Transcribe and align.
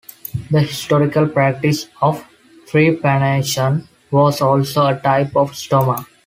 The 0.49 0.61
historical 0.61 1.27
practice 1.27 1.87
of 2.01 2.25
trepanation 2.65 3.85
was 4.09 4.41
also 4.41 4.87
a 4.87 4.99
type 4.99 5.35
of 5.35 5.51
stoma. 5.51 6.07